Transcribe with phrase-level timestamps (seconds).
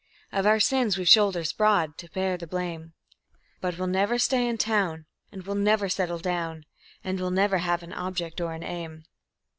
[0.31, 2.93] Of our sins we've shoulders broad to bear the blame;
[3.59, 6.65] But we'll never stay in town and we'll never settle down,
[7.03, 9.03] And we'll never have an object or an aim.